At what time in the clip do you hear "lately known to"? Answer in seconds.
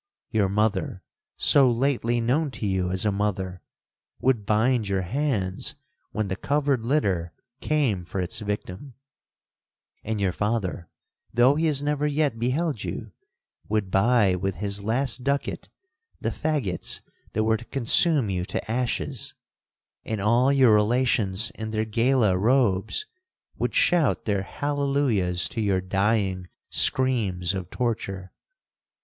1.69-2.65